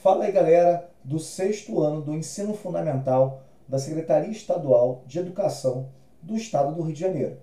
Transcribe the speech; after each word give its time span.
Fala 0.00 0.26
aí, 0.26 0.32
galera, 0.32 0.88
do 1.02 1.18
sexto 1.18 1.80
ano 1.82 2.00
do 2.00 2.14
ensino 2.14 2.54
fundamental 2.54 3.42
da 3.66 3.80
Secretaria 3.80 4.30
Estadual 4.30 5.02
de 5.08 5.18
Educação 5.18 5.88
do 6.22 6.36
Estado 6.36 6.72
do 6.72 6.82
Rio 6.82 6.94
de 6.94 7.00
Janeiro. 7.00 7.36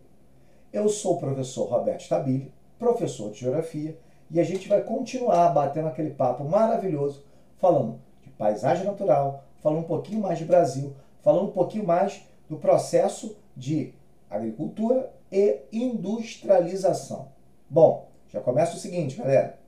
Eu 0.71 0.87
sou 0.87 1.15
o 1.15 1.19
professor 1.19 1.65
Roberto 1.65 2.03
Stabile, 2.03 2.53
professor 2.79 3.29
de 3.29 3.41
Geografia, 3.41 3.99
e 4.31 4.39
a 4.39 4.43
gente 4.45 4.69
vai 4.69 4.81
continuar 4.81 5.49
batendo 5.49 5.89
aquele 5.89 6.11
papo 6.11 6.45
maravilhoso, 6.45 7.25
falando 7.57 7.99
de 8.23 8.29
paisagem 8.29 8.85
natural, 8.85 9.43
falando 9.61 9.79
um 9.79 9.83
pouquinho 9.83 10.21
mais 10.21 10.39
de 10.39 10.45
Brasil, 10.45 10.95
falando 11.21 11.49
um 11.49 11.51
pouquinho 11.51 11.85
mais 11.85 12.25
do 12.49 12.55
processo 12.55 13.35
de 13.53 13.93
agricultura 14.29 15.11
e 15.29 15.59
industrialização. 15.73 17.27
Bom, 17.69 18.07
já 18.29 18.39
começa 18.39 18.77
o 18.77 18.79
seguinte, 18.79 19.17
galera. 19.17 19.59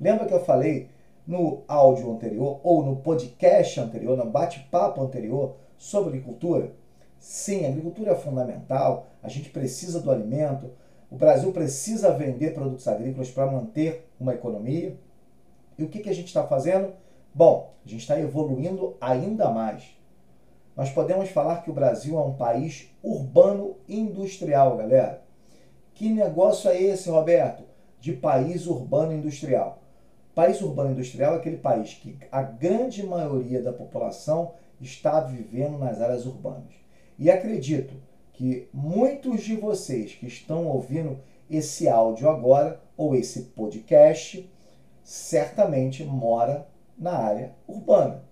Lembra 0.00 0.26
que 0.26 0.32
eu 0.32 0.44
falei 0.44 0.88
no 1.26 1.62
áudio 1.68 2.12
anterior 2.12 2.60
ou 2.62 2.84
no 2.84 2.96
podcast 2.96 3.78
anterior, 3.80 4.16
no 4.16 4.30
bate-papo 4.30 5.02
anterior 5.02 5.56
sobre 5.76 6.10
agricultura? 6.10 6.72
Sim, 7.18 7.64
a 7.64 7.68
agricultura 7.68 8.12
é 8.12 8.16
fundamental, 8.16 9.06
a 9.22 9.28
gente 9.28 9.50
precisa 9.50 10.00
do 10.00 10.10
alimento, 10.10 10.70
o 11.10 11.16
Brasil 11.16 11.52
precisa 11.52 12.10
vender 12.12 12.54
produtos 12.54 12.88
agrícolas 12.88 13.30
para 13.30 13.46
manter 13.46 14.08
uma 14.18 14.34
economia. 14.34 14.96
E 15.78 15.84
o 15.84 15.88
que, 15.88 16.00
que 16.00 16.08
a 16.08 16.14
gente 16.14 16.28
está 16.28 16.44
fazendo? 16.46 16.94
Bom, 17.34 17.74
a 17.84 17.88
gente 17.88 18.00
está 18.00 18.18
evoluindo 18.18 18.96
ainda 19.00 19.50
mais. 19.50 19.84
Nós 20.74 20.90
podemos 20.90 21.28
falar 21.28 21.62
que 21.62 21.70
o 21.70 21.74
Brasil 21.74 22.18
é 22.18 22.22
um 22.22 22.32
país 22.32 22.88
urbano 23.02 23.76
industrial, 23.86 24.76
galera. 24.78 25.22
Que 25.92 26.08
negócio 26.08 26.70
é 26.70 26.80
esse, 26.80 27.10
Roberto? 27.10 27.64
De 28.00 28.14
país 28.14 28.66
urbano 28.66 29.12
industrial. 29.12 29.81
País 30.34 30.62
urbano 30.62 30.92
industrial 30.92 31.34
é 31.34 31.36
aquele 31.36 31.58
país 31.58 31.92
que 31.94 32.18
a 32.30 32.42
grande 32.42 33.06
maioria 33.06 33.62
da 33.62 33.72
população 33.72 34.54
está 34.80 35.20
vivendo 35.20 35.78
nas 35.78 36.00
áreas 36.00 36.24
urbanas. 36.24 36.72
E 37.18 37.30
acredito 37.30 37.94
que 38.32 38.66
muitos 38.72 39.42
de 39.42 39.54
vocês 39.54 40.14
que 40.14 40.26
estão 40.26 40.68
ouvindo 40.68 41.18
esse 41.50 41.86
áudio 41.86 42.30
agora 42.30 42.80
ou 42.96 43.14
esse 43.14 43.42
podcast 43.42 44.50
certamente 45.04 46.02
mora 46.02 46.66
na 46.96 47.12
área 47.12 47.52
urbana. 47.68 48.24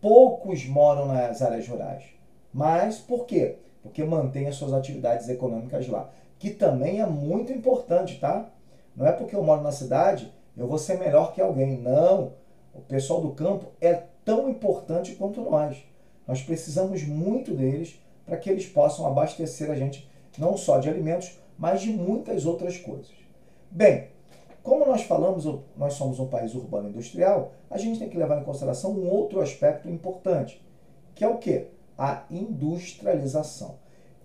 Poucos 0.00 0.64
moram 0.64 1.06
nas 1.06 1.42
áreas 1.42 1.68
rurais. 1.68 2.04
Mas 2.52 2.98
por 2.98 3.26
quê? 3.26 3.58
Porque 3.82 4.02
mantém 4.04 4.46
as 4.46 4.56
suas 4.56 4.72
atividades 4.72 5.28
econômicas 5.28 5.86
lá, 5.86 6.10
que 6.38 6.48
também 6.48 7.02
é 7.02 7.06
muito 7.06 7.52
importante, 7.52 8.18
tá? 8.18 8.48
Não 8.96 9.06
é 9.06 9.12
porque 9.12 9.36
eu 9.36 9.42
moro 9.42 9.62
na 9.62 9.70
cidade 9.70 10.32
eu 10.60 10.66
vou 10.66 10.76
ser 10.76 10.98
melhor 10.98 11.32
que 11.32 11.40
alguém. 11.40 11.78
Não. 11.78 12.34
O 12.74 12.82
pessoal 12.82 13.22
do 13.22 13.30
campo 13.30 13.72
é 13.80 14.02
tão 14.24 14.50
importante 14.50 15.14
quanto 15.14 15.40
nós. 15.40 15.82
Nós 16.28 16.42
precisamos 16.42 17.02
muito 17.02 17.54
deles 17.54 17.98
para 18.26 18.36
que 18.36 18.50
eles 18.50 18.66
possam 18.66 19.06
abastecer 19.06 19.70
a 19.70 19.74
gente 19.74 20.06
não 20.36 20.58
só 20.58 20.78
de 20.78 20.90
alimentos, 20.90 21.38
mas 21.58 21.80
de 21.80 21.90
muitas 21.90 22.44
outras 22.44 22.76
coisas. 22.76 23.10
Bem, 23.70 24.08
como 24.62 24.84
nós 24.84 25.02
falamos, 25.02 25.46
nós 25.74 25.94
somos 25.94 26.20
um 26.20 26.28
país 26.28 26.54
urbano 26.54 26.90
industrial, 26.90 27.52
a 27.70 27.78
gente 27.78 27.98
tem 27.98 28.10
que 28.10 28.18
levar 28.18 28.38
em 28.38 28.44
consideração 28.44 28.92
um 28.92 29.08
outro 29.08 29.40
aspecto 29.40 29.88
importante, 29.88 30.62
que 31.14 31.24
é 31.24 31.28
o 31.28 31.38
que? 31.38 31.68
A 31.96 32.24
industrialização. 32.30 33.76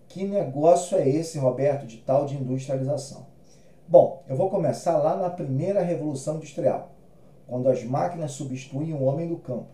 Que 0.09 0.25
negócio 0.25 0.97
é 0.97 1.07
esse, 1.07 1.39
Roberto, 1.39 1.87
de 1.87 1.97
tal 1.97 2.25
de 2.25 2.35
industrialização? 2.35 3.25
Bom, 3.87 4.23
eu 4.27 4.35
vou 4.35 4.49
começar 4.49 4.97
lá 4.97 5.15
na 5.15 5.29
primeira 5.29 5.79
revolução 5.83 6.37
industrial, 6.37 6.95
quando 7.45 7.69
as 7.69 7.83
máquinas 7.83 8.31
substituem 8.31 8.95
o 8.95 9.03
homem 9.03 9.27
do 9.27 9.37
campo. 9.37 9.67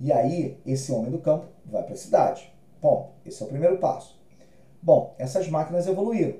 E 0.00 0.10
aí, 0.10 0.58
esse 0.64 0.90
homem 0.90 1.10
do 1.10 1.18
campo 1.18 1.44
vai 1.66 1.82
para 1.82 1.92
a 1.92 1.98
cidade. 1.98 2.50
Bom, 2.80 3.12
esse 3.26 3.42
é 3.42 3.44
o 3.44 3.48
primeiro 3.50 3.76
passo. 3.76 4.18
Bom, 4.82 5.14
essas 5.18 5.46
máquinas 5.50 5.86
evoluíram, 5.86 6.38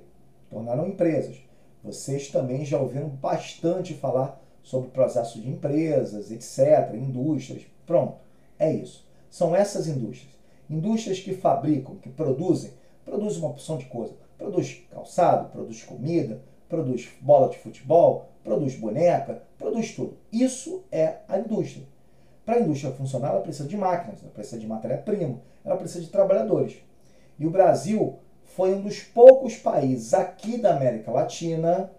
tornaram 0.48 0.88
empresas. 0.88 1.36
Vocês 1.82 2.30
também 2.30 2.64
já 2.64 2.78
ouviram 2.78 3.10
bastante 3.10 3.92
falar 3.92 4.40
sobre 4.62 4.88
o 4.88 4.92
processo 4.92 5.38
de 5.38 5.50
empresas, 5.50 6.30
etc., 6.30 6.94
indústrias. 6.94 7.66
Pronto, 7.84 8.16
é 8.58 8.72
isso. 8.72 9.06
São 9.28 9.54
essas 9.54 9.86
indústrias. 9.86 10.32
Indústrias 10.70 11.20
que 11.20 11.34
fabricam, 11.34 11.96
que 11.96 12.08
produzem, 12.08 12.72
produzem 13.04 13.40
uma 13.40 13.50
opção 13.50 13.76
de 13.76 13.84
coisa. 13.84 14.14
Produz 14.38 14.82
calçado, 14.90 15.50
produz 15.50 15.82
comida, 15.82 16.40
produz 16.74 17.08
bola 17.20 17.48
de 17.48 17.58
futebol, 17.58 18.30
produz 18.42 18.74
boneca, 18.74 19.42
produz 19.56 19.94
tudo. 19.94 20.16
Isso 20.32 20.82
é 20.90 21.18
a 21.28 21.38
indústria. 21.38 21.86
Para 22.44 22.56
a 22.56 22.60
indústria 22.60 22.92
funcionar, 22.92 23.30
ela 23.30 23.40
precisa 23.40 23.68
de 23.68 23.76
máquinas, 23.76 24.22
ela 24.22 24.32
precisa 24.32 24.60
de 24.60 24.66
matéria-prima, 24.66 25.40
ela 25.64 25.76
precisa 25.76 26.04
de 26.04 26.10
trabalhadores. 26.10 26.76
E 27.38 27.46
o 27.46 27.50
Brasil 27.50 28.16
foi 28.42 28.74
um 28.74 28.82
dos 28.82 29.00
poucos 29.00 29.56
países 29.56 30.12
aqui 30.12 30.58
da 30.58 30.76
América 30.76 31.10
Latina 31.10 31.90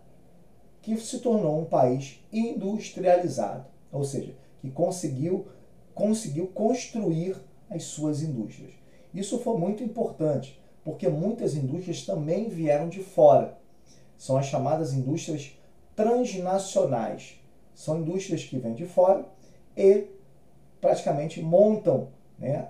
que 0.81 0.95
se 0.97 1.19
tornou 1.19 1.59
um 1.59 1.65
país 1.65 2.19
industrializado, 2.31 3.65
ou 3.91 4.03
seja, 4.03 4.35
que 4.61 4.69
conseguiu, 4.69 5.47
conseguiu 5.95 6.47
construir 6.47 7.35
as 7.69 7.83
suas 7.83 8.21
indústrias. 8.21 8.73
Isso 9.13 9.39
foi 9.39 9.57
muito 9.57 9.83
importante, 9.83 10.61
porque 10.83 11.07
muitas 11.07 11.55
indústrias 11.55 12.05
também 12.05 12.49
vieram 12.49 12.87
de 12.87 13.01
fora. 13.01 13.57
São 14.17 14.37
as 14.37 14.45
chamadas 14.45 14.93
indústrias 14.93 15.57
transnacionais. 15.95 17.39
São 17.73 17.99
indústrias 17.99 18.43
que 18.43 18.57
vêm 18.57 18.73
de 18.73 18.85
fora 18.85 19.25
e 19.75 20.07
praticamente 20.79 21.41
montam 21.41 22.09
né, 22.37 22.69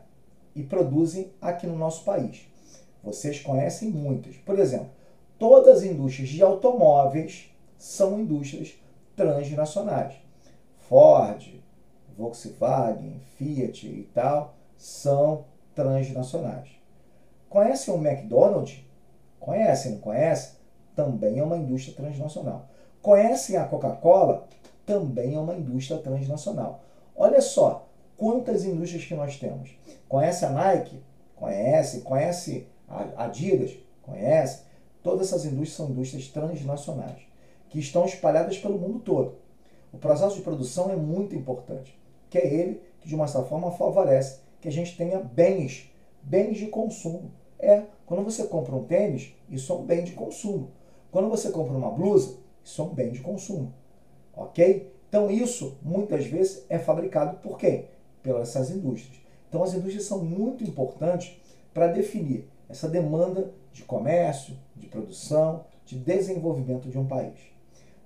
e 0.55 0.63
produzem 0.63 1.31
aqui 1.41 1.67
no 1.67 1.77
nosso 1.77 2.03
país. 2.03 2.47
Vocês 3.03 3.39
conhecem 3.39 3.89
muitas. 3.89 4.35
Por 4.37 4.57
exemplo, 4.57 4.89
todas 5.37 5.79
as 5.79 5.83
indústrias 5.83 6.29
de 6.29 6.41
automóveis 6.41 7.51
são 7.77 8.19
indústrias 8.19 8.73
transnacionais. 9.15 10.15
Ford, 10.89 11.61
Volkswagen, 12.17 13.19
Fiat 13.37 13.85
e 13.85 14.09
tal 14.13 14.55
são 14.77 15.45
transnacionais. 15.73 16.69
Conhecem 17.49 17.93
o 17.93 17.97
McDonald's? 17.97 18.83
Conhecem, 19.39 19.93
não 19.93 19.99
conhecem? 19.99 20.54
Também 20.95 21.39
é 21.39 21.43
uma 21.43 21.57
indústria 21.57 21.95
transnacional. 21.95 22.67
Conhecem 23.01 23.57
a 23.57 23.65
Coca-Cola? 23.65 24.47
Também 24.85 25.35
é 25.35 25.39
uma 25.39 25.55
indústria 25.55 25.99
transnacional. 25.99 26.81
Olha 27.15 27.41
só 27.41 27.87
quantas 28.17 28.65
indústrias 28.65 29.05
que 29.05 29.15
nós 29.15 29.37
temos. 29.37 29.71
Conhece 30.07 30.45
a 30.45 30.49
Nike? 30.49 31.01
Conhece. 31.35 32.01
Conhece 32.01 32.67
a 32.87 33.25
Adidas? 33.25 33.77
Conhece. 34.01 34.63
Todas 35.03 35.27
essas 35.27 35.45
indústrias 35.45 35.73
são 35.73 35.89
indústrias 35.89 36.27
transnacionais 36.27 37.21
que 37.69 37.79
estão 37.79 38.05
espalhadas 38.05 38.57
pelo 38.57 38.79
mundo 38.79 38.99
todo. 38.99 39.35
O 39.91 39.97
processo 39.97 40.35
de 40.35 40.41
produção 40.41 40.89
é 40.89 40.95
muito 40.95 41.35
importante, 41.35 41.97
que 42.29 42.37
é 42.37 42.47
ele 42.47 42.81
que 43.01 43.07
de 43.07 43.15
uma 43.15 43.27
certa 43.27 43.47
forma 43.47 43.71
favorece 43.71 44.39
que 44.61 44.67
a 44.67 44.71
gente 44.71 44.97
tenha 44.97 45.19
bens, 45.19 45.91
bens 46.21 46.57
de 46.57 46.67
consumo. 46.67 47.31
É, 47.59 47.83
quando 48.05 48.23
você 48.23 48.45
compra 48.45 48.75
um 48.75 48.83
tênis, 48.83 49.33
isso 49.49 49.71
é 49.71 49.75
um 49.75 49.83
bem 49.83 50.03
de 50.03 50.13
consumo. 50.13 50.71
Quando 51.15 51.29
você 51.29 51.49
compra 51.49 51.77
uma 51.77 51.91
blusa, 51.91 52.39
isso 52.61 52.81
é 52.81 52.83
um 52.83 52.89
bem 52.89 53.09
de 53.09 53.21
consumo. 53.21 53.73
Ok? 54.35 54.93
Então 55.07 55.31
isso 55.31 55.77
muitas 55.81 56.25
vezes 56.25 56.65
é 56.67 56.77
fabricado 56.77 57.37
por 57.37 57.57
quem? 57.57 57.87
Pelas 58.21 58.53
indústrias. 58.69 59.21
Então 59.47 59.63
as 59.63 59.73
indústrias 59.73 60.03
são 60.03 60.25
muito 60.25 60.61
importantes 60.65 61.39
para 61.73 61.87
definir 61.87 62.49
essa 62.67 62.89
demanda 62.89 63.49
de 63.71 63.83
comércio, 63.83 64.57
de 64.75 64.87
produção, 64.87 65.63
de 65.85 65.97
desenvolvimento 65.97 66.89
de 66.89 66.99
um 66.99 67.07
país. 67.07 67.39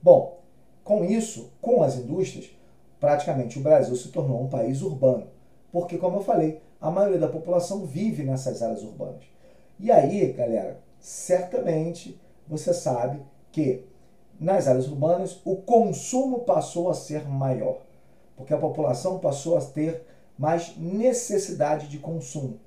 Bom, 0.04 0.42
com 0.84 1.04
isso, 1.04 1.50
com 1.60 1.82
as 1.82 1.96
indústrias, 1.96 2.52
praticamente 3.00 3.58
o 3.58 3.64
Brasil 3.64 3.96
se 3.96 4.10
tornou 4.10 4.40
um 4.40 4.50
país 4.50 4.84
urbano, 4.84 5.26
porque, 5.72 5.98
como 5.98 6.18
eu 6.18 6.24
falei, 6.24 6.62
a 6.80 6.92
maioria 6.92 7.18
da 7.18 7.28
população 7.28 7.88
vive 7.88 8.22
nessas 8.22 8.62
áreas 8.62 8.84
urbanas. 8.84 9.24
E 9.80 9.92
aí, 9.92 10.32
galera, 10.32 10.80
certamente 11.00 12.20
você 12.50 12.74
sabe 12.74 13.22
que 13.52 13.86
nas 14.40 14.68
áreas 14.68 14.88
urbanas 14.88 15.40
o 15.46 15.58
consumo 15.58 16.40
passou 16.40 16.90
a 16.90 16.94
ser 16.94 17.28
maior, 17.28 17.78
porque 18.36 18.54
a 18.54 18.58
população 18.58 19.20
passou 19.20 19.58
a 19.58 19.62
ter 19.62 20.04
mais 20.38 20.76
necessidade 20.78 21.88
de 21.88 22.00
consumo 22.00 22.60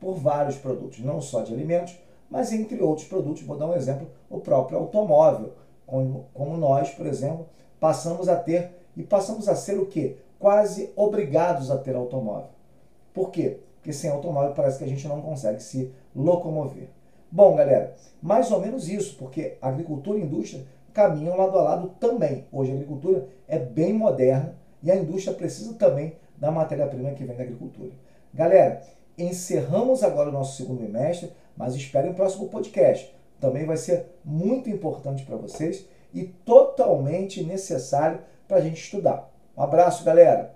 por 0.00 0.14
vários 0.14 0.56
produtos, 0.56 1.00
não 1.00 1.20
só 1.20 1.42
de 1.42 1.52
alimentos, 1.52 1.98
mas 2.30 2.52
entre 2.52 2.80
outros 2.80 3.06
produtos. 3.06 3.42
Vou 3.42 3.58
dar 3.58 3.66
um 3.66 3.74
exemplo: 3.74 4.08
o 4.30 4.40
próprio 4.40 4.78
automóvel, 4.78 5.52
como, 5.86 6.26
como 6.32 6.56
nós, 6.56 6.90
por 6.90 7.06
exemplo, 7.06 7.46
passamos 7.78 8.28
a 8.28 8.36
ter 8.36 8.72
e 8.96 9.02
passamos 9.02 9.48
a 9.48 9.54
ser 9.54 9.78
o 9.78 9.86
quê? 9.86 10.16
Quase 10.38 10.92
obrigados 10.96 11.70
a 11.70 11.78
ter 11.78 11.94
automóvel. 11.94 12.50
Por 13.12 13.30
quê? 13.30 13.60
Porque 13.76 13.92
sem 13.92 14.10
automóvel 14.10 14.54
parece 14.54 14.78
que 14.78 14.84
a 14.84 14.88
gente 14.88 15.06
não 15.08 15.20
consegue 15.20 15.62
se 15.62 15.92
locomover. 16.14 16.88
Bom, 17.30 17.56
galera, 17.56 17.94
mais 18.22 18.50
ou 18.50 18.60
menos 18.60 18.88
isso, 18.88 19.16
porque 19.16 19.56
agricultura 19.60 20.18
e 20.18 20.22
indústria 20.22 20.64
caminham 20.92 21.36
lado 21.36 21.58
a 21.58 21.62
lado 21.62 21.88
também. 22.00 22.46
Hoje 22.50 22.72
a 22.72 22.74
agricultura 22.74 23.26
é 23.46 23.58
bem 23.58 23.92
moderna, 23.92 24.54
e 24.82 24.90
a 24.90 24.96
indústria 24.96 25.34
precisa 25.34 25.74
também 25.74 26.14
da 26.36 26.50
matéria-prima 26.50 27.10
que 27.10 27.24
vem 27.24 27.36
da 27.36 27.42
agricultura. 27.42 27.90
Galera, 28.32 28.82
encerramos 29.18 30.02
agora 30.02 30.28
o 30.28 30.32
nosso 30.32 30.56
segundo 30.56 30.82
bimestre, 30.82 31.32
mas 31.56 31.74
esperem 31.74 32.12
o 32.12 32.14
próximo 32.14 32.48
podcast. 32.48 33.14
Também 33.40 33.66
vai 33.66 33.76
ser 33.76 34.06
muito 34.24 34.70
importante 34.70 35.24
para 35.24 35.36
vocês 35.36 35.86
e 36.14 36.24
totalmente 36.24 37.42
necessário 37.42 38.20
para 38.46 38.58
a 38.58 38.60
gente 38.60 38.80
estudar. 38.80 39.30
Um 39.56 39.62
abraço, 39.62 40.04
galera! 40.04 40.55